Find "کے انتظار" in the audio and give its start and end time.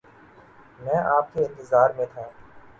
1.33-1.89